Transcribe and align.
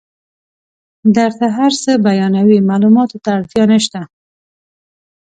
درته 1.15 1.45
هر 1.57 1.71
څه 1.83 1.91
بیانوي 2.07 2.59
معلوماتو 2.69 3.17
ته 3.23 3.29
اړتیا 3.37 3.63
نشته. 3.73 3.99